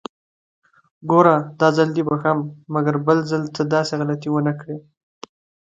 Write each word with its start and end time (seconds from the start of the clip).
ګوره! 1.09 1.35
داځل 1.59 1.89
دې 1.95 2.03
بښم، 2.07 2.39
مګر 2.73 2.95
بل 3.05 3.17
ځل 3.29 3.43
ته 3.55 3.61
داسې 3.73 3.93
غلطي 3.99 4.29
ونکړې! 4.31 4.77